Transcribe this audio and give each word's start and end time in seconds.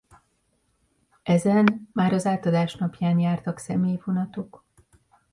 Ezen 1.23 1.89
már 1.93 2.13
az 2.13 2.25
átadás 2.25 2.75
napján 2.75 3.19
jártak 3.19 3.57
személyvonatok. 3.57 4.63